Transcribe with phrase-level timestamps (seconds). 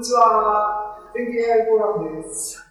[0.00, 0.96] にちは。
[1.14, 2.64] 天気 AI フォーラムです。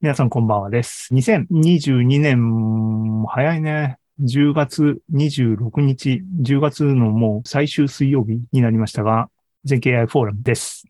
[0.00, 1.12] 皆さんこんばんはです。
[1.12, 3.98] 2022年、早いね。
[4.20, 9.28] 10月26日、10月のもう最終水曜日になりましたが、
[9.64, 10.86] 全経 AI フォーラムです。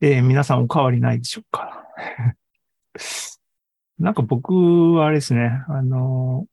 [0.00, 1.84] えー皆さんお変わりないでしょうか？
[3.98, 4.52] なんか僕
[4.92, 6.46] はあれですね、あの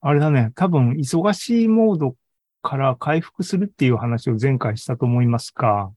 [0.00, 2.14] あれだね、多分忙しいモード
[2.64, 5.92] から回復するっていう話を前回したと思いますが、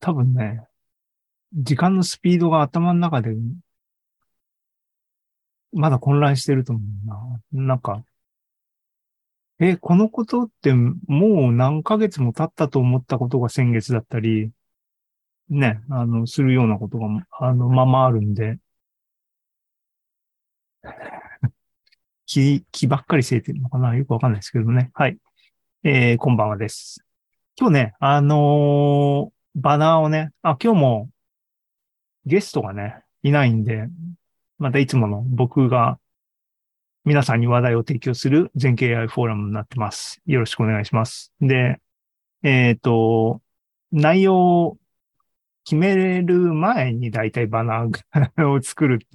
[0.00, 0.66] 多分ね、
[1.52, 3.36] 時間のスピードが頭の中で、
[5.72, 6.80] まだ混乱してると思
[7.52, 7.66] うな。
[7.66, 8.02] なんか、
[9.60, 14.52] え、このことってもう何ヶ月も経ったと思ったことが先月だったり、
[15.50, 18.58] ね、あの、するようなことが、あの、ままあるんで、
[22.72, 23.96] 気、ばっかりせえてるのかな？
[23.96, 24.90] よくわかんないですけどね。
[24.94, 25.16] はい。
[25.84, 27.04] えー、こんばんはです。
[27.58, 31.08] 今日ね、あのーバナーをね、あ、今日も
[32.26, 33.88] ゲストがね、いないんで、
[34.58, 35.98] またいつもの僕が
[37.06, 40.20] 皆さんに話題を提供する全経 AI フォーラムになってます。
[40.26, 41.32] よろしくお願いします。
[41.40, 41.80] で、
[42.42, 43.40] えっ、と、
[43.92, 44.78] 内容を
[45.64, 49.06] 決めれる前に大体バナーを作るって、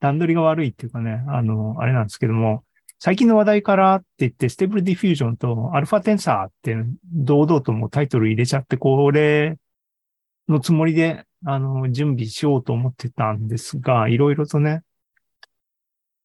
[0.00, 2.64] 段取りが悪いっていうかね、あの、あれなんですけども、
[3.00, 9.56] 最近の話題からって言って、 Stable Diffusion と AlphaTensor って堂々ともうタイトル入れちゃって、これ
[10.48, 14.82] のつもりで、あの、準備しようと思ってたんですが、いろいろとね、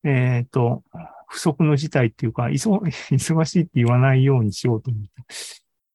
[0.03, 0.83] えっ、と、
[1.27, 2.79] 不測の事態っていうか、忙
[3.11, 5.09] 忙しいって言わないようにしようと思って。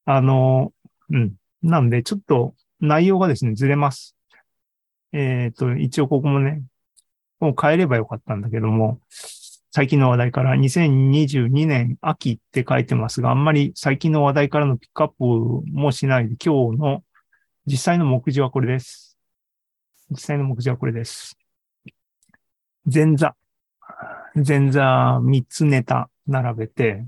[0.05, 0.73] あの、
[1.11, 1.35] うん。
[1.63, 4.17] なんで、ちょっと内容がですね、ずれます。
[5.13, 6.63] えっ、と、一応ここもね、
[7.41, 9.01] もう変えればよかったんだけども、
[9.71, 15.25] 最近の話題から2022年秋って書いてますが、あんまり最近の話題からのピックアップ
[15.71, 17.05] もしないで、今日の
[17.67, 19.19] 実際の目次はこれです。
[20.11, 21.39] 実際の目次はこれです。
[22.93, 23.37] 前座。
[24.35, 27.07] 前座3つネタ並べて、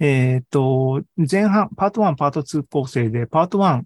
[0.00, 3.82] えっ、と、前半、パート1、パート2構成で、パート1、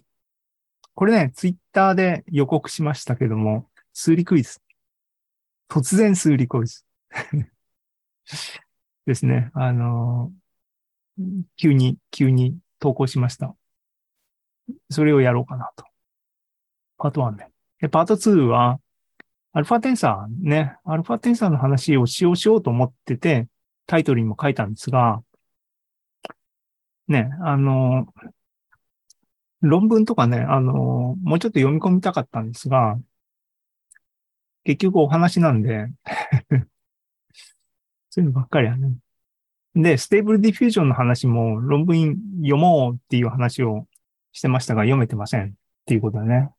[0.95, 4.61] これね、ツイッターで予告しましたけども、数理クイズ。
[5.69, 6.85] 突然数理クイズ。
[9.07, 9.51] ですね。
[9.55, 10.43] あのー
[11.57, 13.55] 急に、急に投稿しました。
[14.91, 15.85] それをやろうかなと。
[16.99, 17.49] パート1ね。
[17.81, 18.81] で、パート2は、
[19.53, 23.49] アルファテンサーね、アルファテンサーの話をしようしようと思ってて、
[23.87, 25.23] タイトルにも書いたんですが、
[27.09, 28.07] ね、あの、
[29.61, 32.99] 論文とかね、あの、もうちょっと読み込みたかったんですが、
[34.65, 35.89] 結局お話なんで、
[38.11, 38.97] そういうのばっかりやね。
[39.75, 43.87] で、 Stable Diffusion の話も論文読もうっていう話を
[44.33, 45.53] してましたが、読めてませんっ
[45.87, 46.51] ていうことだね。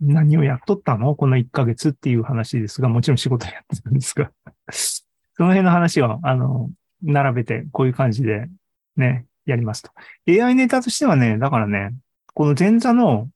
[0.00, 1.14] 何をやっとったの？
[1.14, 4.30] この1ヶ月っていう話ですが、もちろん仕事やってたんですが、
[4.72, 6.70] その辺の話を、あの、
[7.02, 8.48] 並べて、こういう感じで、
[8.96, 9.90] ね、やりますと。
[10.28, 11.94] AI ネタとしてはね、だからね、
[12.34, 13.28] この前座の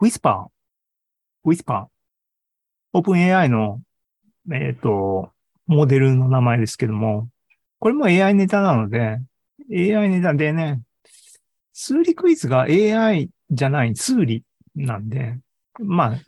[0.00, 0.46] Whisper、
[1.44, 1.86] Whisper、
[2.94, 3.82] OpenAI の、
[4.52, 5.30] えっ、と、
[5.66, 7.28] モデルの名前ですけども、
[7.78, 9.18] これも AI ネタなので、
[9.70, 10.82] AI ネタでね、
[11.72, 14.44] 数理クイズが AI じゃない、数理
[14.74, 15.38] なんで、
[15.78, 16.18] まあ、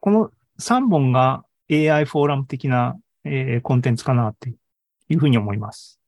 [0.00, 4.54] この3本が AI フォーラム的な、えーコンテンツかなって
[5.08, 6.00] いうふうに思います。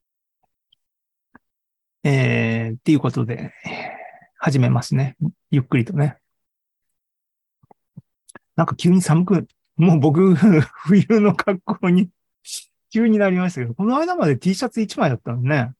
[2.05, 3.53] えー、っていうことで、
[4.38, 5.16] 始めますね。
[5.50, 6.22] ゆっくりとね。
[8.62, 12.11] なんか急に寒く、もう僕、冬の格好に
[12.93, 15.73] 急になりましたけど、この間まで T シャツ1枚だったのね。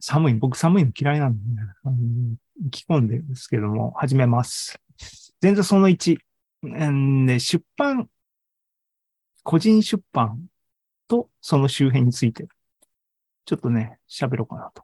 [0.00, 1.68] 寒い、僕寒いの嫌いなんでね。
[1.84, 1.96] あの
[2.70, 4.80] 着込んでるんですけども、始めます。
[5.42, 6.16] 前座その1。
[6.62, 8.08] うんで出版、
[9.42, 10.48] 個人出版
[11.08, 12.48] とその周辺について、
[13.44, 14.82] ちょっとね、喋ろうかなと。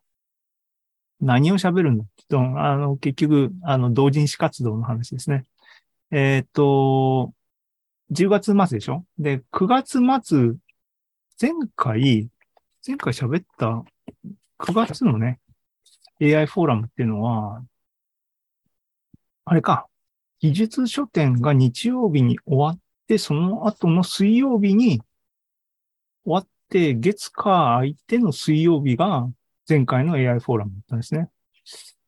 [1.22, 5.46] 何を喋るんだと、あの、結局、あの、同人誌活動の話ですね。
[6.11, 7.32] えっ、と、
[8.12, 9.05] 10月末でしょ？
[9.19, 10.55] で、9月末、
[11.41, 12.29] 前回、
[12.87, 13.82] 前回喋った
[14.58, 15.41] 9月のね、
[16.20, 17.62] AI フォーラムっていうのは、
[19.44, 19.87] あれか、
[20.41, 25.00] 技術書店が日曜日に終わって、その後の水曜日に
[26.25, 29.29] 終わって、月火空いての水曜日が
[29.69, 31.29] 前回の AI フォーラムだったんですね。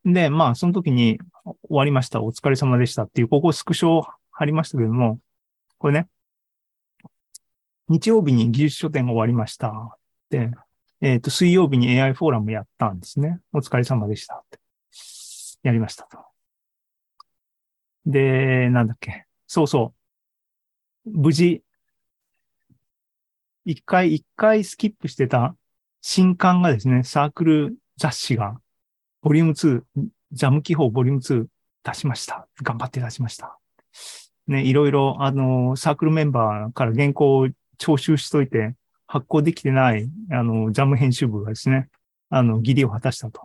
[0.05, 2.23] で、まあ、その時に終わりました。
[2.23, 5.21] お疲れ様でしたっていう、ここスクショを貼りましたけども、
[5.79, 6.09] これね、
[7.89, 9.69] 日曜日に技術書店が終わりました。
[9.69, 9.99] っ
[10.31, 10.51] て、
[11.01, 13.41] えっ、と、水曜日に AI フォーラムやったんですね。
[13.53, 14.59] お疲れ様でしたって。
[15.63, 16.19] やりましたと。
[18.07, 19.27] で、なんだっけ。
[19.47, 19.95] そうそ
[21.07, 21.11] う。
[21.11, 21.63] 無事、
[23.65, 25.55] 一回、一回スキップしてた
[26.01, 28.61] 新刊がですね、サークル雑誌が、
[29.23, 29.83] ボリューム2、
[30.33, 31.47] ジャム記法ボリューム2
[31.85, 32.47] 出しました。
[32.63, 33.59] 頑張って出しました。
[34.47, 37.49] ね、いろいろ、あの、サークルメンバーから原稿を
[37.79, 38.75] 徴収しといて、
[39.07, 41.89] 発行できてない、あの、ジャム編集部がですね、
[42.31, 43.41] あの、義理を果たしたと。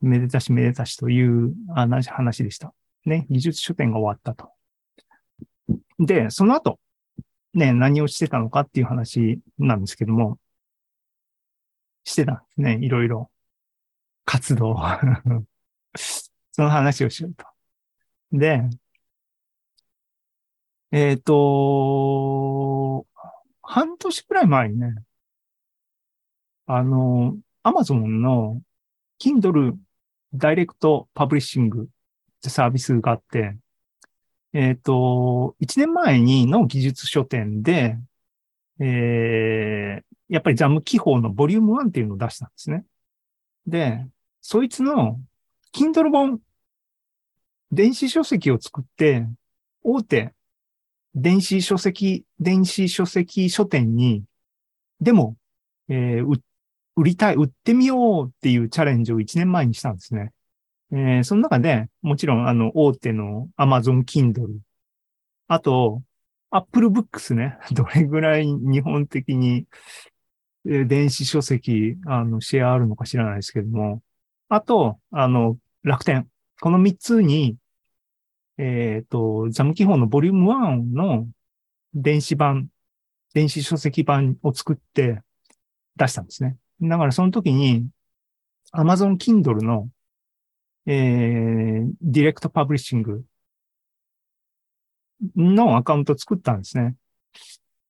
[0.00, 2.74] めでたしめでたしという話話でした。
[3.06, 4.50] ね、技術書店が終わったと。
[5.98, 6.78] で、その後、
[7.54, 10.38] ね、何をしてたのかっていう話なんですけども、
[12.04, 13.30] してたんですね、いろいろ。
[14.24, 14.76] 活動。
[15.96, 17.46] その話をしようと。
[18.32, 18.62] で、
[20.92, 23.06] えっ、と、
[23.62, 24.94] 半年くらい前にね、
[26.66, 28.62] あの、アマゾンの
[29.18, 29.76] Kindle
[30.34, 31.86] Direct Publishing っ
[32.42, 33.56] てサービスがあって、
[34.52, 37.98] えっ、と、1年前にの技術書店で、
[38.80, 42.84] えー、やっぱりジャム記法のボリューム1っていうのを出したんですね。
[43.66, 44.06] で、
[44.40, 45.20] そいつの
[45.72, 46.40] Kindle 本、
[47.72, 49.26] 電子書籍を作って、
[49.82, 50.32] 大手
[51.14, 54.24] 電子書籍、電子書籍書店に、
[55.00, 55.36] でも、
[55.88, 56.40] えー
[56.96, 60.32] 売りたい、売ってみようっていうチャレンジを1年前にしたんですね。
[60.92, 64.58] えーその中で、もちろん、あの、大手の Amazon Kindle、
[65.48, 66.02] あと、
[66.50, 69.66] Apple Books ね、どれぐらい日本的に、
[70.64, 74.02] 電子書籍、あの、シェアあるのか知らないですけども、
[74.48, 76.28] あと、あの、楽天。
[76.60, 77.56] この3つに、
[78.56, 81.28] えっ、と、ジャム記法のボリューム1の
[81.92, 82.68] 電子版、
[83.34, 85.20] 電子書籍版を作って
[85.96, 86.56] 出したんですね。
[86.80, 87.88] だからその時に
[88.72, 89.88] Amazon Kindle の、
[90.86, 93.24] えー、 Direct Publishing
[95.36, 96.96] のアカウントを作ったんですね。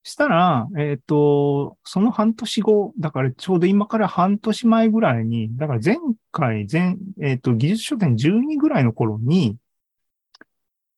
[0.05, 5.97] したら、えっ、と、その半年後、だからちょうど今から半年前ぐらいに、だから前
[6.31, 9.57] 回、前、えっ、と、技術書店12ぐらいの頃に、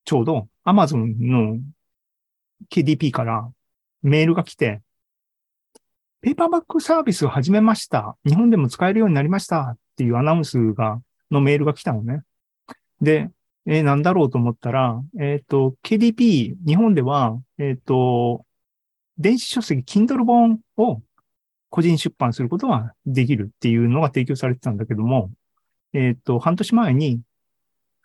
[0.04, 1.58] ちょうど Amazon の
[2.68, 3.48] KDP から
[4.02, 4.82] メールが来て、
[6.20, 8.16] ペーパーバックサービスを始めました。
[8.26, 11.00] 日本でも使えるようになりましたっていうアナウンスが、
[11.30, 12.22] のメールが来たのね。
[13.00, 13.30] で、
[13.66, 18.45] えーなんだろうと思ったら、えっ、と、KDP、日本では、えっ、と、
[19.18, 21.00] 電子書籍、Kindle 本を
[21.70, 25.30] 個人出版することができるっていうのが提供されてたんだけども、
[25.92, 27.20] えっ、と、半年前に、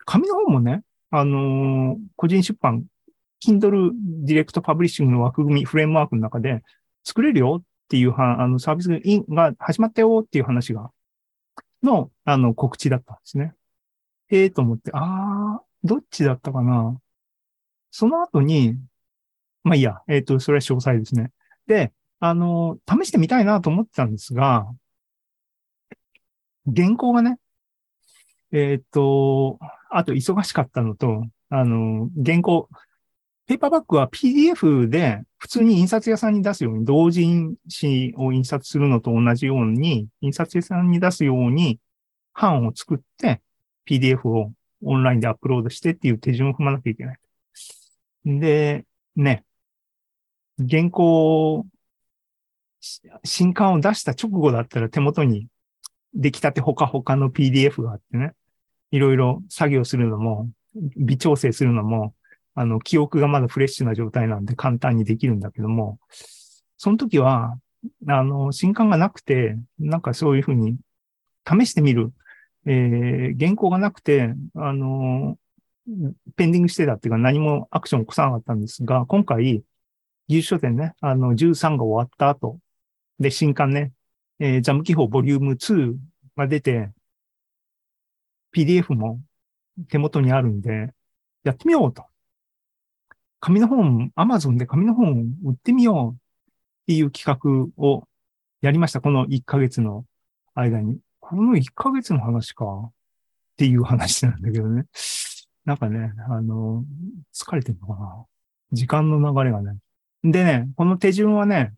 [0.04, 2.84] 紙の本もね、あのー個人出版、
[3.44, 3.92] Kindle
[4.24, 6.62] Direct Publishing の枠組み、フレームワークの中で
[7.04, 8.88] 作れるよっていうは、あの、サービス
[9.28, 10.90] が始まったよっていう話が、
[11.82, 13.54] の、あの、告知だったんですね。
[14.30, 16.96] ええと思って、あー、どっちだったかな
[17.90, 18.78] その後に、
[19.64, 21.30] まあいいや、えっ、と、それは詳細ですね。
[21.66, 24.66] で、あの、試してみたいなと思ってたんですが、
[26.74, 27.38] 原稿がね、
[28.52, 29.58] えっ、と、
[29.90, 32.68] あと忙しかったのと、あの、原稿、
[33.46, 41.78] ペーパーバッグは PDF で普通に印刷屋さんに出すように、同人誌を印刷するのと同じように、印刷屋さんに出すように、
[42.34, 43.42] 版を作って、
[43.86, 44.52] PDF を
[44.82, 47.18] オンラインでアップロードしてっていう手順を踏まなきゃいけない。
[48.24, 48.84] で、
[49.16, 49.44] ね、
[50.58, 51.66] 原稿、
[52.80, 55.46] し新刊を出した直後だったら手元に
[56.14, 58.34] 出来たてほかほかの PDF があってね、
[58.90, 60.50] いろいろ作業するのも、
[60.96, 62.14] 微調整するのも、
[62.54, 65.98] あの、記憶がまだフレッシュな状態なんで簡単にできるんだけども、
[66.76, 67.58] その時は、
[68.08, 70.76] あの、新刊がなくて、なんかそういうふうに
[71.48, 72.12] 試してみる、
[72.66, 75.38] えー原稿がなくて、あの、
[76.36, 79.64] ペンディングしてたっていうか何もアクション起こさなかったんですが、今回、
[80.28, 82.58] 技術書店ね、あの、13が終わった後、
[83.18, 83.92] で、新刊ね、
[84.38, 85.96] えージャム記法ボリューム2
[86.36, 86.90] が出て、
[88.54, 89.20] PDF も
[89.88, 90.92] 手元にあるんで、
[91.44, 92.04] やってみようと。
[93.40, 96.16] 紙の本、Amazon で紙の本売ってみようっ
[96.86, 97.40] ていう企
[97.76, 98.06] 画を
[98.60, 99.00] やりました。
[99.00, 100.04] この1ヶ月の
[100.54, 101.00] 間に。
[101.18, 102.92] この1ヶ月の話かっ
[103.56, 104.86] ていう話なんだけどね。
[105.64, 106.84] なんかね、あの、
[107.34, 108.24] 疲れてるのかな
[108.72, 109.78] 時間の流れがね。
[110.24, 111.74] でね、この手順はね、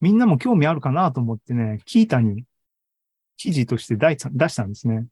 [0.00, 2.44] みんなも興味あるかなと思ってね、キータに
[3.36, 4.16] 記事として出
[4.48, 5.06] したんですね。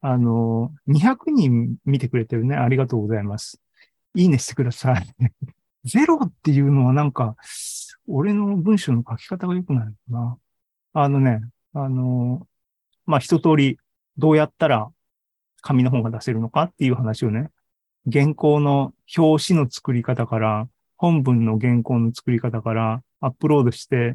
[0.00, 2.56] あの、200人見てくれてるね。
[2.56, 3.60] ありがとうございます。
[4.14, 5.06] いいねしてください。
[5.84, 7.36] ゼロっていうのはなんか、
[8.06, 10.38] 俺の文章の書き方が良くないのかな。
[10.94, 11.40] あのね、
[11.72, 12.46] あの、
[13.06, 13.78] まあ、一通り
[14.18, 14.90] どうやったら
[15.62, 17.50] 紙の本が出せるのかっていう話をね、
[18.10, 20.68] 原稿の表紙の作り方から、
[21.02, 24.14] 本文の原稿の作り方からアップロードして、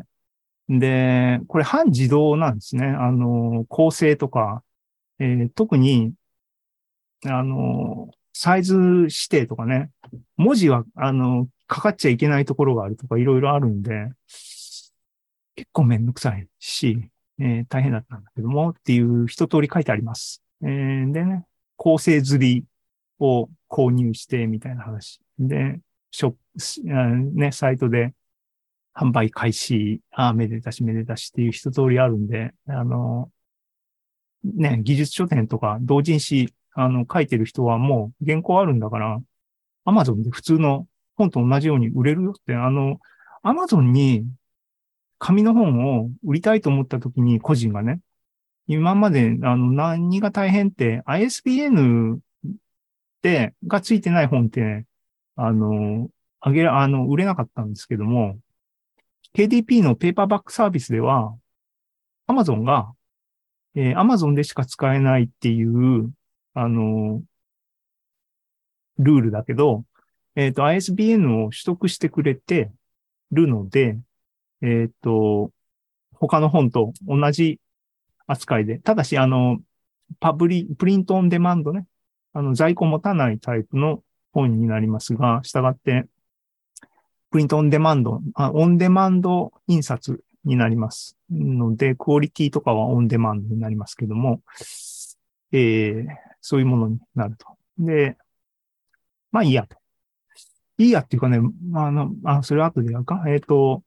[0.69, 2.85] で、これ半自動なんですね。
[2.85, 4.63] あの、構成とか、
[5.19, 6.13] えー、特に、
[7.25, 9.91] あの、サイズ指定とかね、
[10.37, 14.07] 文字は、あの、かかっちゃいけないところがあるとかいろいろあるんで、
[15.57, 20.41] 結構めんどくさいし、えー、大変だったんだけどもっていう一通り書いてあります。
[20.63, 21.43] えー、でね、
[21.75, 22.63] 構成釣り
[23.19, 25.19] を購入してみたいな話。
[25.37, 25.81] で、
[26.17, 28.15] ショップ、ね、サイトで
[28.95, 33.29] 販売開始、ああ、めでたしめでたしっていう一通りあるんで、あの、
[34.43, 39.21] ね、技術書店とか同人誌、あの、書いてる人はもう原稿あるんだから、
[39.85, 42.99] アマゾンで普通の本と同じように売れるよって、あの、
[43.43, 44.25] アマゾンに
[45.19, 47.99] 紙の本を売りたいと思った時に個人がね、
[48.65, 52.17] 今まで、あの、何が大変って ISBN
[53.21, 54.87] で、がついてない本って、
[55.37, 56.09] あの、
[56.41, 58.39] あげら、あの、売れなかったんですけども、
[59.33, 61.37] KDP のペーパーバックサービスでは、
[62.27, 62.91] Amazon が、
[63.75, 66.11] えー、Amazon でしか使えないっていう、
[66.55, 67.21] あの、
[68.97, 69.85] ルールだけど、
[70.35, 72.71] えっ、ー、と、ISBN を取得してくれて
[73.31, 73.99] るので、
[74.61, 75.51] えっ、ー、と、
[76.13, 77.59] 他の本と同じ
[78.25, 79.59] 扱いで、ただし、あの、
[80.19, 81.85] パブリ、プリントオンデマンドね、
[82.33, 84.03] あの、在庫持たないタイプの
[84.37, 86.05] 本になりますが、したがって、
[87.31, 94.41] プリントオンデマンド、あオンデマンド印刷になりますので、クオリティとかはオンデマンドになりますけども、
[95.51, 96.07] えー、
[96.41, 97.47] そういうものになると。
[97.79, 98.17] で、
[99.31, 99.77] まあいいやと。
[100.77, 101.39] いいやっていうかね、
[101.73, 103.23] あの、あ、それは後でやるか。
[103.27, 103.83] えっ、ー、と、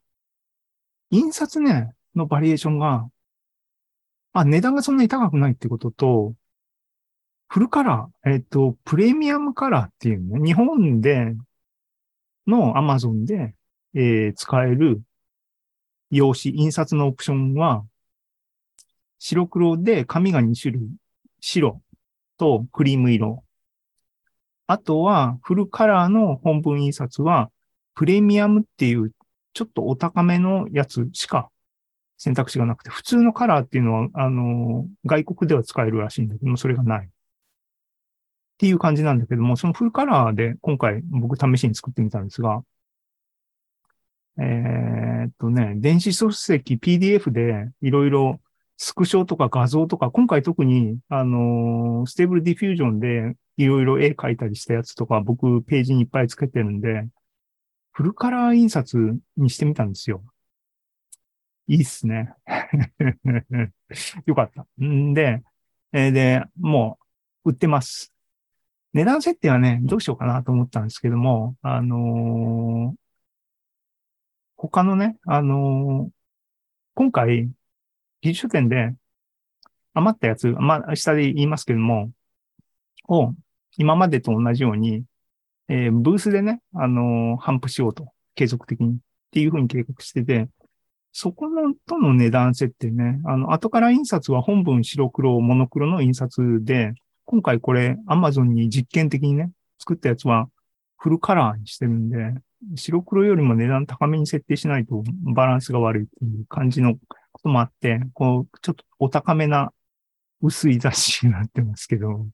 [1.11, 3.09] 印刷ね、のバリエーションが、
[4.33, 6.35] あ、値段がそんなに高くないってことと、
[7.50, 11.35] フルカラー、えっ、と、プレミアムカラーっていうね、日本で
[12.47, 13.57] の Amazon で、
[13.92, 15.02] えー、使える
[16.12, 17.85] 用紙、印刷のオプションは、
[19.19, 20.83] 白黒で紙が2種類、
[21.40, 21.83] 白
[22.38, 23.42] とクリーム色。
[24.69, 27.50] あとは、フルカラーの本文印刷は、
[27.97, 29.11] プレミアムっていう
[29.54, 31.50] ちょっとお高めのやつしか
[32.16, 37.11] 選択肢がなくて、普通のカラーっていうのは、あの、外国では使えるらしいんだけども、それがない。
[38.61, 42.62] っていう感じなんだけども、そのフルカラーで今回僕試しに作ってみたんですが、
[44.38, 48.38] えー、っとね、電子書籍 PDF でいろいろ
[48.76, 57.09] スクショとか画像とか、今回特に、あの Stable Diffusion でいろいろ絵描いたりしたやつとか僕ページにいっぱいつけてるんで、
[57.93, 60.23] フルカラー印刷にしてみたんですよ。
[61.67, 62.35] いいっすね。
[64.26, 64.67] よかった。
[64.85, 65.43] んで、
[65.95, 66.99] えー、で、も
[67.47, 68.12] う売ってます。
[68.93, 72.97] 値段設定はね、どうしようかなと思ったんですけども、あのー、
[74.57, 76.11] 他のね、あのー、
[76.95, 77.51] 今回、
[78.21, 78.95] 技術書店で
[79.95, 82.11] 余ったやつ、まあ、下で言いますけども、
[83.09, 83.33] を
[83.77, 85.05] 今までと同じように、
[85.69, 88.97] えー、ブースでね、あのー、販布しようと、継続的にっ
[89.31, 90.49] ていうふうに計画してて、
[91.13, 96.95] そこのとの値段設定ね、あの、後から印刷は本文白黒、モノクロの印刷で、
[97.31, 100.49] 今回これ Amazon に実験的にね、作ったやつは
[100.99, 102.35] フルカラーにしてるんで、
[102.75, 106.97] 白黒よりも値段高めに設定しないとバランスが悪いっていう感じの
[107.31, 109.73] こともあって、こう、ちょっとお高めな
[110.43, 112.27] 薄い雑誌になってますけど、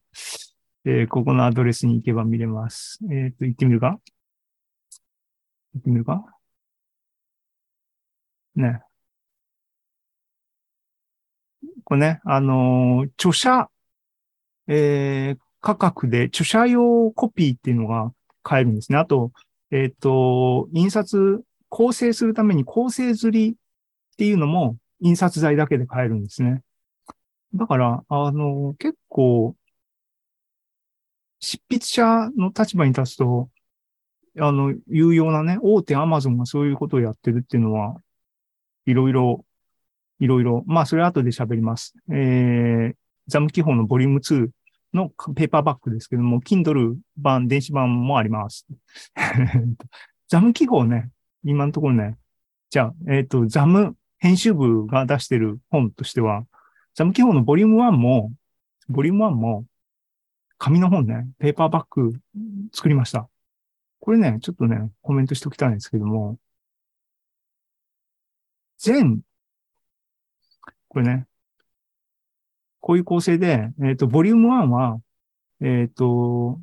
[0.86, 2.98] えー、ここのアドレスに行けば見れます。
[3.10, 4.00] えっ、ー、と、行ってみるか？
[5.74, 6.24] 行ってみるか？
[8.54, 8.80] ね。
[11.84, 13.68] これね、あのー、著者
[14.68, 18.98] えー、価格で著者用コピーっていうのが買えるんですね。
[18.98, 19.32] あと、
[19.70, 23.56] えっ、ー、と、印刷、構成するために構成釣りっ
[24.16, 26.62] ていうのも印刷材だけで買えるんですね。
[27.54, 29.56] だから、あの、結構、
[31.40, 33.50] 執筆者の立場に立つと、
[34.38, 38.00] あの、有用なね、大手アマゾンがそういうことをやってるっていうのは、
[38.84, 39.44] いろいろ、
[40.20, 41.94] いろいろ、まあ、それは後で喋ります。
[42.10, 42.94] えー、
[43.26, 44.48] ザム記法のボリューム2
[44.96, 48.66] のペーパーバッグですけども、Kindle 版、電子版もあります。
[50.28, 51.10] ザム記法ね、
[51.44, 52.18] 今のところね、
[52.70, 56.46] じゃあ、えっ、ー、と、ザム編集部が出してる本としては、
[56.94, 58.32] ザム記法のボリューム1も、
[58.88, 59.66] ボリューム1も、
[60.58, 62.18] 紙の本ね、ペーパーバッグ
[62.72, 63.28] 作りました。
[64.00, 66.38] これね、ちょっとね、コメントしておきたいんですけども、
[68.78, 69.20] 全、
[70.88, 71.26] これね、
[72.86, 75.00] こういう構成で、えっ、と、ボリューム1は、
[75.60, 76.60] えっ、と、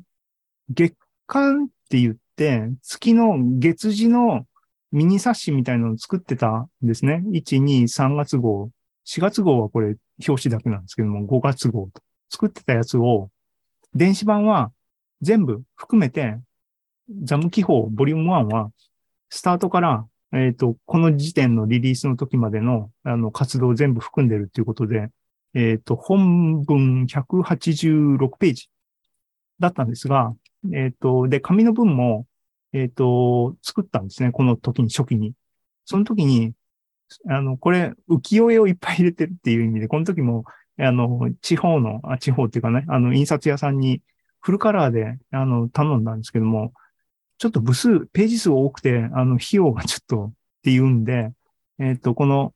[0.70, 4.46] 月間って言って、月の月次の
[4.90, 7.22] ミニ冊子みたいなのを作ってたんですね。
[7.26, 8.70] 1、2、3月号。
[9.04, 12.00] 4月号はこれ表紙だけなんですけども、5月号と
[12.30, 13.28] 作ってたやつを、
[13.94, 14.72] 電子版は
[15.20, 16.38] 全部含めて、
[17.24, 18.70] ザム記法ボリューム1は、
[19.28, 25.10] スタートから、えっ、と、この時点のリリースの時までの、あの、活動を全部含んでるっていうことで、
[25.54, 28.68] えっ、と、本文186ページ
[29.60, 30.34] だったんですが、
[30.72, 32.26] えっ、と、で、紙の文も、
[32.72, 34.32] えっ、と、作ったんですね。
[34.32, 35.34] この時に、初期に。
[35.84, 36.52] その時に、
[37.28, 40.44] あの、これ、浮世絵をいっぱい入れてるっていう意味で、この時も、
[40.78, 44.02] あの、地方の、あ地方っていうかね、あの、印刷屋さんに
[44.40, 46.72] フルカラーで、あの、頼んだんですけども、
[47.38, 50.32] ちょっと部数、ページ数多くて、あの、費用がちょっとっ
[50.62, 51.32] ていうんで、
[51.78, 52.54] えっ、と、この、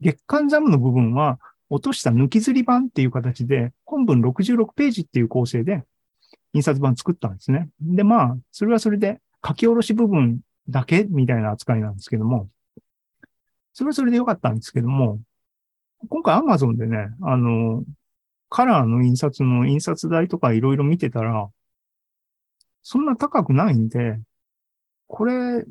[0.00, 1.38] 月間ザムの部分は、
[1.70, 5.84] 落とした抜きずり版っていう形で、本文66ページっていう構成で、
[6.54, 7.68] 印刷版作ったんですね。
[7.80, 12.48] で、まあ、それはそれで書き下ろし部分だけみたいな扱いなんですけども、
[13.74, 15.20] それはそれでよかったんですけども、
[16.08, 17.84] 今回 Amazon でね、あの、
[18.48, 21.50] カラーの印刷の印刷代とかいろいろ見てたら、
[22.82, 24.18] そんな高くないんで、
[25.06, 25.64] これ、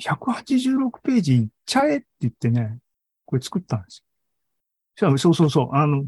[0.00, 2.78] 186ページいっちゃえって言ってね、
[3.24, 4.07] これ作ったんですよ。
[4.98, 6.04] そうそうそう、あの、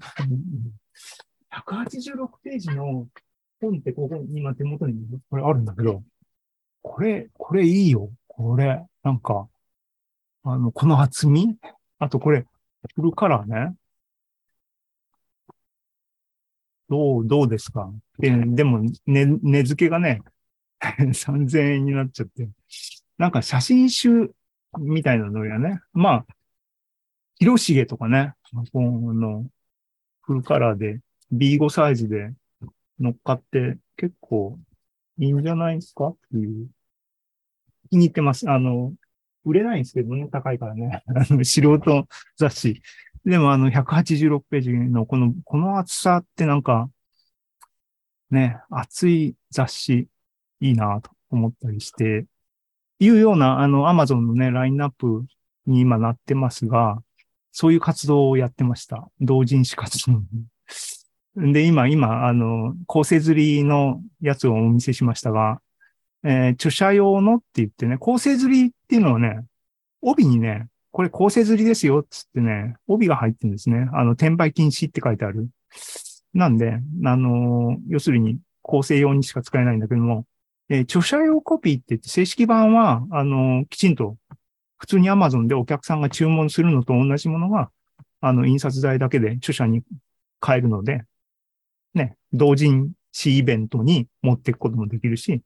[1.50, 3.06] 186ページの
[3.60, 4.94] 本ってここに今手元に
[5.28, 6.02] これあるんだけど、
[6.82, 8.10] これ、これいいよ。
[8.26, 9.48] これ、なんか、
[10.44, 11.56] あの、この厚み？
[11.98, 12.46] あとこれ、
[12.94, 13.74] フルカラーね。
[16.88, 17.92] どう、どうですか？
[18.18, 20.22] ででも、ね、値付けがね、
[20.80, 22.48] 3000円になっちゃって。
[23.18, 24.32] なんか写真集
[24.78, 25.80] みたいなのやね。
[25.92, 26.26] まあ、
[27.38, 28.34] 広重とかね、
[28.72, 29.46] この、
[30.22, 31.00] フルカラーで
[31.32, 32.32] B5 サイズで
[32.98, 34.58] 乗っかって結構
[35.18, 36.68] いいんじゃないですかっていう。
[37.90, 38.48] 気に入ってます。
[38.48, 38.94] あの、
[39.44, 41.02] 売れないんですけどね、高いからね。
[41.44, 42.82] 素人雑誌。
[43.24, 46.90] でもあの、186ページのこの、この厚さってなんか、
[48.30, 50.08] ね、厚い雑誌
[50.60, 52.26] いいなと思ったりして、
[52.98, 55.26] いうような、あの、アマゾンのね、ラインナップ
[55.66, 57.02] に今なってますが、
[57.52, 59.08] そういう活動をやってました。
[59.20, 60.22] 同人誌活動。
[61.52, 65.60] で、今、今、あの、構成釣りのやつをお見せしましたが、
[66.22, 69.44] えー著者用のって言ってね、構成釣りっていうのはね、
[70.02, 73.88] 帯にね、これ構成釣りですよっつってね、帯が入ってるんですね。
[73.92, 75.48] あの、転売禁止って書いてある。
[76.34, 80.26] なんで、あのー要するに構成用にしか使えないんだけども、
[80.68, 84.16] えー著者用コピーって言って正式版は、あのーきちんと
[84.80, 87.70] 普通に Amazon でお客さんが注文するのと同じものが、
[88.22, 89.82] あの、印刷代だけで著者に
[90.40, 91.04] 買えるので、
[91.94, 95.42] ね、同人誌イベントに持っていくこともできるし、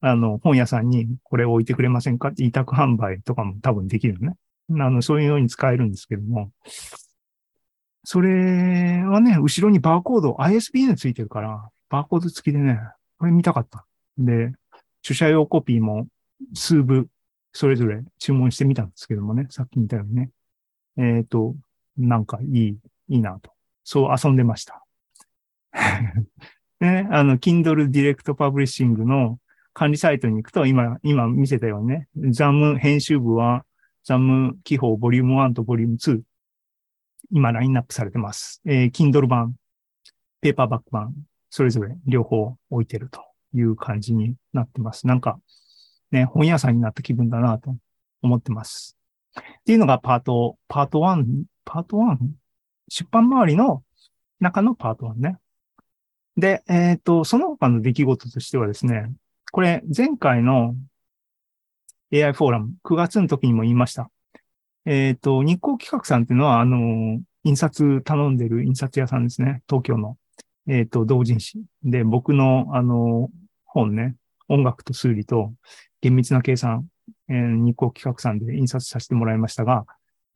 [0.00, 4.36] あの、本屋さんにこれ置いてくれませんかって委託販売とかも多分できるのね。
[4.84, 6.52] あの、そういうように使えるんですけども、
[8.04, 12.78] それはね、後ろにバーコード、ISBN ついてるから、バーコード付きでね、
[13.18, 13.84] これ見たかった。
[14.16, 14.52] で、
[15.02, 16.06] 著者用コピーも
[16.54, 17.08] 数部
[17.54, 20.30] それぞれ注文してみたんですけどもね、さっき見たようにね。
[20.98, 21.54] えっ、と、
[21.96, 22.68] なんかいい、
[23.08, 23.52] いいなと。
[23.84, 24.84] そう遊んでました。
[26.80, 29.38] ね、あの、Kindle Direct Publishing の
[29.72, 33.64] 管理サイトに行くと、今、今見せたようにね、ザム編集部は、
[34.02, 36.22] ザム記法ボリューム1とボリューム2、
[37.30, 38.62] 今ラインナップされてます。
[38.66, 39.54] えー Kindle 版、
[40.40, 41.14] ペーパーバック版、
[41.50, 43.20] それぞれ両方置いてると
[43.54, 45.06] いう感じになってます。
[45.06, 45.38] なんか、
[46.14, 47.76] ね、本屋さんになった気分だなと
[48.22, 48.96] 思ってます。
[49.36, 51.24] っていうのがパート、パート1、
[51.64, 52.18] パート 1?
[52.88, 53.82] 出版周りの
[54.38, 55.38] 中のパート1ね。
[56.36, 59.12] で、えっ、と、その他の出来事としてはですね、
[59.50, 60.76] これ前回の
[62.12, 64.08] AI フォーラム、9月の時にも言いました。
[64.86, 69.62] えっ、と、日光企画さんっていうのは、あの、印刷頼んでる印刷屋さんですね。
[69.68, 70.16] 東京の。
[70.68, 71.64] えっ、と、同人誌。
[71.82, 73.30] で、僕の、あの、
[73.64, 74.14] 本ね、
[74.48, 75.52] 音楽と数理と
[76.04, 76.86] 厳密な計算、
[77.28, 79.86] えー日光企画さんで印刷させてもらいましたが、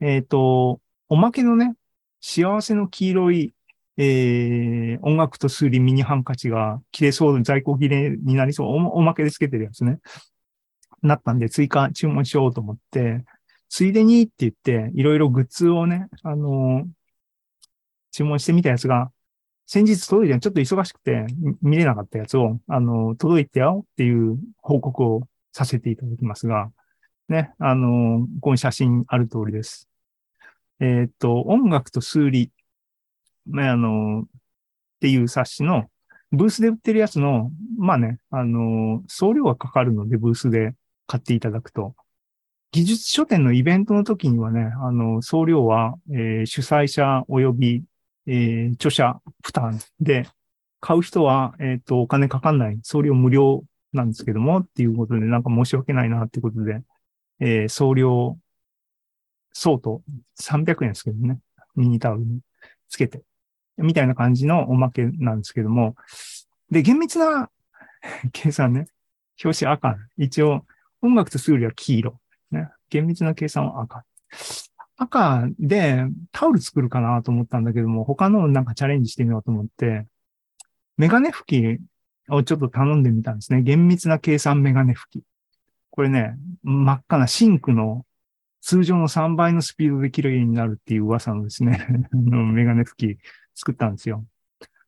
[0.00, 1.74] えっ、と、おまけのね、
[2.22, 3.54] 幸せの黄色い、
[3.98, 9.98] えー音楽と数理ミニハンカチが切れそう、在庫切れになりそう、おおまけでつけてるやつね。
[11.02, 13.24] なったんで、追加注文しようと思って、
[13.68, 16.86] ついでにって言って、いろいろグッズをね、あのー
[18.10, 19.12] 注文してみたやつが、
[19.66, 21.26] 先日届いて、ちょっと忙しくて
[21.60, 26.70] 見れなかったやつを、あのー届いてよっていう報告をさせていただきますが、
[27.28, 29.88] ね、あの、ここに写真ある通りです。
[30.80, 32.50] えっ、と、音楽と数理、
[33.46, 34.24] ね、あの、っ
[35.00, 35.90] ていう冊子の、
[36.30, 40.74] ブースで売ってるやつの、まあね、あの、送料がかかるので、ブースで
[41.06, 41.94] 買っていただくと。
[42.70, 47.84] 技術書店のイベントの時にはね、あの、送料は、えー主催者及び、
[48.26, 50.28] えー著者負担で、
[50.80, 56.82] 買う人は、えっ、と、お金かかんない、送料無料なんですけども、っていうことで、なんか申し訳ないなっていうことで、
[57.40, 58.38] えー送料
[59.52, 60.02] 相当
[60.40, 61.40] 300円ですけどね、
[61.74, 62.40] ミニタオルに
[62.88, 63.22] つけて、
[63.76, 65.96] みたいな感じのおまけなんですけども、
[66.70, 67.50] で、厳密な
[68.32, 68.86] 計算ね、
[69.42, 69.96] 表紙赤。
[70.16, 70.64] 一応、
[71.02, 72.20] 音楽と数理は黄色。
[72.50, 74.04] ね、厳密な計算は赤。
[74.96, 80.06] 赤でタオル作るかなと思ったんだけども、他のなんかチャレンジしてみようと思って、
[80.96, 81.78] メガネ拭き
[82.30, 83.62] をちょっと頼んでみたんですね。
[83.62, 85.22] 厳密な計算メガネ拭き。
[85.90, 88.04] これね、真っ赤なシンクの
[88.60, 93.18] 通常の3倍のスピードで綺麗になるっていう噂のですね、 メガネ拭き
[93.54, 94.24] 作ったんですよ。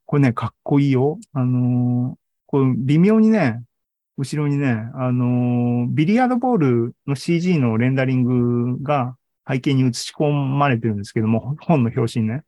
[0.06, 1.18] これね、かっこいいよ。
[1.32, 3.62] あのーこれ微妙にね、
[4.18, 9.16] 後ろにね、あのービリヤードボールの CG のレンダリングが
[9.48, 12.42] 背景に映し込まれてるんですけども、本の表紙にね。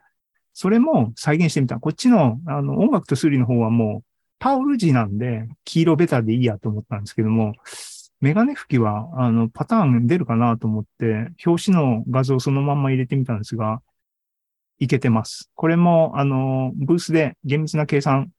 [0.55, 1.79] それも再現してみた。
[1.79, 4.05] こっちの、あの、音楽と数理の方はもう
[4.43, 7.55] タオル地なんで、黄色ベタでいいやと思ったんですけども、
[8.21, 13.83] メガネ拭きは、あの、パターン出るかなと思って、表紙の画像そのまんま入れてみたんですが、
[14.81, 15.49] いけてます。
[15.55, 18.33] これも、あの、ブースで厳密な計算、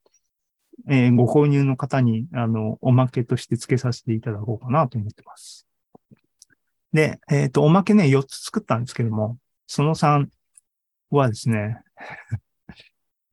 [0.89, 5.66] えーご購入の方に、あの、おまけとして付けさせていただこうかなと思ってます。
[6.92, 9.38] で、えっ、と、おまけね、4つ作ったんですけども、
[9.68, 10.28] その3
[11.12, 11.78] はですね、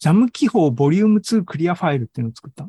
[0.00, 2.66] ジャム記法ボリューム2クリアファイルっていうのを作った。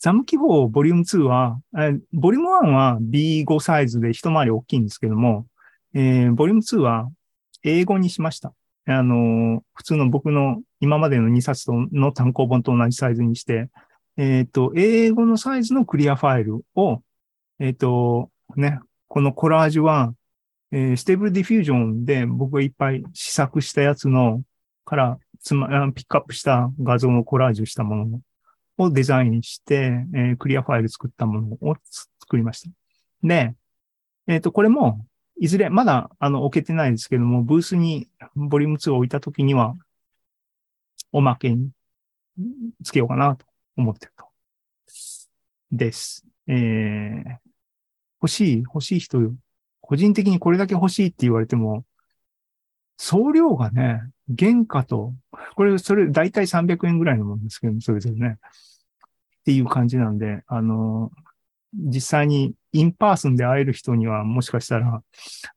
[0.00, 5.46] ザム記法ボリューム2は、えボリューム1は B5 サイズで一回り大きいんですけども、
[5.94, 7.10] えーボリューム2は
[7.62, 8.52] 英語にしました。
[8.84, 13.70] あの普通の僕の今までの2冊の単行本と同じサイズにして、
[14.18, 17.00] えっ、と、英語のサイズのクリアファイルを、
[17.58, 20.12] えっ、と、ね、このコラージュは、
[20.70, 24.42] えー Stable Diffusion で僕がいっぱい試作したやつの
[24.84, 28.20] からつま、ピックアップした画像をコラージュしたもの
[28.78, 31.76] をデザインして、えークリアファイル作ったものを
[32.20, 32.70] 作りました。
[33.22, 33.54] で、
[34.28, 35.04] えっ、と、これも、
[35.38, 39.74] いずれ、まだ、あの、置けてないですけども、ブースにボリューム2を置いたときには、
[41.10, 41.70] おまけに
[42.84, 43.44] つけようかなと
[43.76, 44.26] 思ってると。
[45.72, 46.24] です。
[46.46, 47.38] えー、
[48.20, 49.34] 欲しい、欲しい人、
[49.80, 51.84] 個人的にこれだけ欲しいって言われても、
[53.02, 54.00] 送料がね、
[54.38, 55.12] 原価と、
[55.56, 58.36] これ、それ、だいたい300円ぐらいのもんですけども、それぞれね。
[58.38, 61.10] っていう感じなんで、あの、
[61.72, 65.02] 実際に in person で会える人にはもしかしたら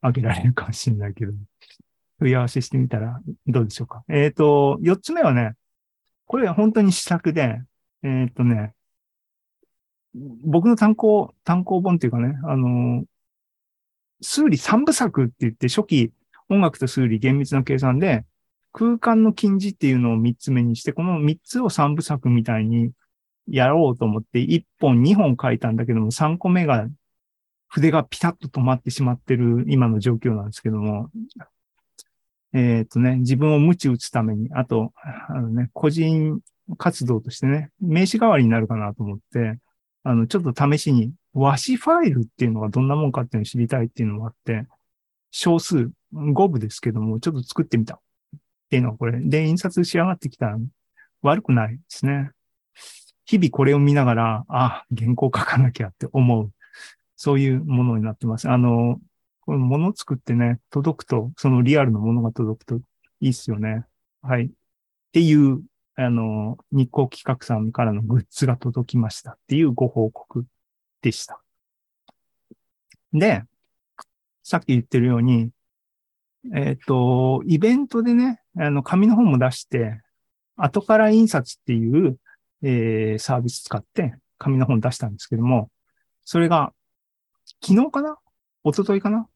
[0.01, 1.33] あげられるかもしれないけど、
[2.19, 4.03] 問い合わせしてみたらどうでしょうか。
[4.09, 5.53] えっ、と、四つ目はね、
[6.25, 7.61] これは本当に試作で、
[8.01, 8.73] えっ、とね、
[10.15, 13.03] 僕の単行、単行本っていうかね、あの、
[14.21, 16.11] 数理三部作って言って初期
[16.49, 18.25] 音楽と数理厳密な計算で
[18.77, 22.91] 空間の近似っていうのを三つ目にして、この三つを三部作みたいに
[23.47, 26.85] やろうと思って、1本、2本書いたんだけども、3個目が、
[27.69, 31.09] 筆がピタッと止まってしまってる今の状況なんですけども、
[32.51, 34.91] えっ、とね、自分を鞭打つために、あと、
[35.29, 36.41] あのね、個人
[36.77, 39.57] 活動としてね、名刺代わりになるかなと思って、
[40.03, 44.67] あの、ちょっと試しに、和紙ファイルっていうのがどんなもんかっていうのを知りたいっていうのがあって、
[45.37, 47.95] 少数、5部ですけども、ちょっと作ってみた。
[47.95, 47.99] っ
[48.69, 50.57] ていうのはこれ、で、印刷仕上がってきたら
[51.23, 52.31] 悪くないですね。
[53.25, 56.53] 日々これを見ながら、あ、原稿書かなきゃって思う。
[57.17, 58.49] そういうものになってます。
[58.49, 59.01] あの、
[59.41, 62.77] このもの作ってね、届くと、そのリアルのものが届くと
[63.19, 63.83] いいっすよね。
[64.21, 64.45] はい。
[64.45, 64.49] っ
[65.11, 65.61] ていう、
[65.97, 70.45] あの、日光企画さんからのグッズが届きましたっていうご報告
[71.01, 71.41] でした。
[73.11, 73.43] で、
[74.47, 75.49] さっき言ってるように、
[76.53, 79.99] えっ、と、イベントでね、あの、紙の本も出して、
[80.55, 82.19] 後から印刷っていう、
[82.61, 85.71] えーサービス使って紙の本出したんですけども、
[86.23, 86.73] それが
[87.63, 88.17] 昨日かな？
[88.63, 89.27] 一昨日かな？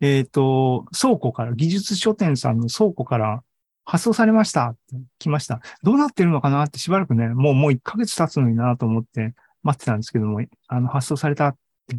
[0.00, 3.42] えっ、と、倉庫から、技術書店さんの倉庫から
[3.84, 4.76] 発送されました
[5.18, 5.60] 来ました。
[5.82, 11.56] どうなってるのかなってしばらくね、もうもう1ヶ月経つのになと思って待ってたんですけども、あの、発送されたっ
[11.88, 11.98] て。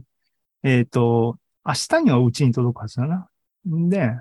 [0.64, 3.30] えっ、と、明日にはうちに届くはずだな。
[3.68, 4.12] んで、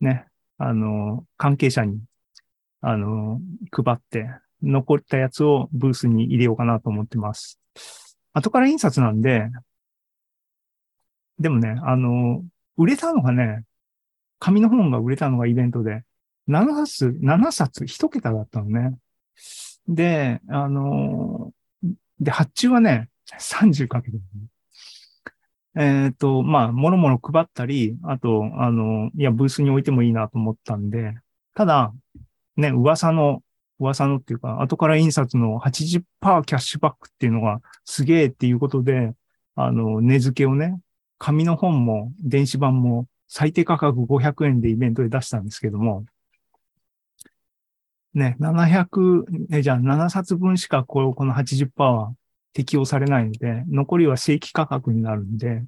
[0.00, 0.26] ね、
[0.58, 2.00] あの、関係者に、
[2.80, 4.28] あの、配って、
[4.62, 7.58] 残ったやつをブースに入れようかなと思ってます。
[8.32, 9.48] 後から印刷なんで、
[11.38, 12.44] でもね、あの、
[12.76, 13.64] 売れたのがね、
[14.38, 16.04] 紙の本が売れたのがイベントで、
[16.48, 18.96] 7冊、7冊、1桁だったのね。
[19.88, 21.52] で、あの、
[22.20, 24.22] で、発注はね、30かけてる、
[25.76, 31.14] えっ、と、まあ、もろもろ配ったり、あと、あの、いや、ブースに置いてもいいなと思ったんで、
[31.54, 31.92] ただ、
[32.56, 33.42] ね、噂の、
[33.78, 36.02] 噂のっていうか、後から印刷の80%
[36.44, 39.14] キャッシュバックっていうのがすげえっていうことで、
[39.54, 40.78] あの、値付けをね、
[41.18, 46.04] 紙の本も電子版も最低価格500円でイベントで出したんですけども、
[48.14, 52.12] ね、700、えじゃあ7冊分しかこのこの80%は
[52.52, 55.64] 適用されないので、残りは正規価格になるんで、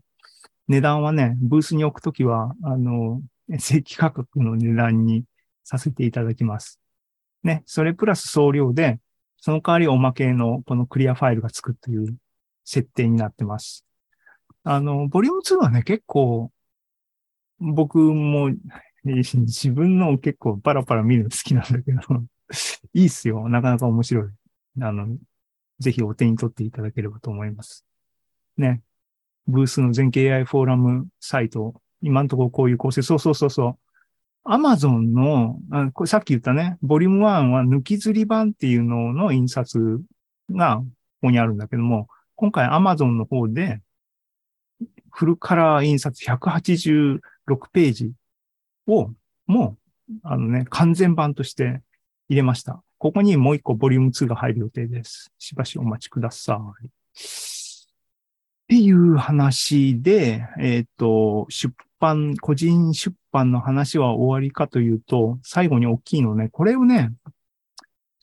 [0.69, 3.23] 値段はね、ブースに置くときは、あの、
[3.59, 5.25] 正規価格の値段に
[5.63, 6.81] させていただきます。
[7.43, 8.99] ね、それプラス送料で、
[9.37, 12.17] その代わりおまけのこのクリアファイルがつくという
[12.65, 13.85] 設定になってます。
[14.63, 16.51] あの、ボリューム2はね、結構、
[17.61, 18.51] 僕も
[19.05, 22.01] 自分の結構パラパラ見るの好きなんだけど
[22.95, 23.49] いいっすよ。
[23.49, 24.31] なかなか面白い。
[24.81, 25.19] あの、
[25.81, 27.85] ぜひお手に取っていただければと思います。
[28.57, 28.83] ね。
[29.47, 33.79] ブースの全経 AI フォーラムサイト、今のところこういう構成、そうそうそうそう。
[34.45, 40.01] アマゾンの、あこれさっき言ったね、ボリューム1は抜き釣り版っていうのの印刷
[40.51, 40.85] がこ
[41.23, 43.81] こにあるんだけども、今回アマゾンの方で、
[45.11, 47.21] フルカラー印刷186
[47.73, 48.13] ページ
[48.87, 49.11] を、
[49.47, 49.77] も
[50.11, 51.81] う、あのね、完全版として
[52.29, 52.83] 入れました。
[53.05, 55.31] ここにもう一個ボリューム2が入る予定です。
[55.39, 56.87] しばしお待ちください。
[56.87, 56.91] っ
[58.67, 67.13] ていう話で、えっ、ー、と、出版、個人出版の話は終わりかというと、最後に大きいのね、これをね、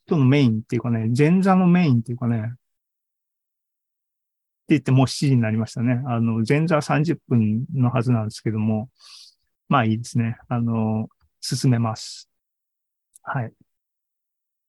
[0.07, 2.55] 人のメインっていうかね、前座のメインっていうかね、って
[4.69, 6.01] 言ってもう7時になりましたね。
[6.07, 8.89] あの、前座30分のはずなんですけども、
[9.69, 10.37] まあいいですね。
[10.47, 11.07] あの、
[11.39, 12.31] 進めます。
[13.21, 13.53] はい。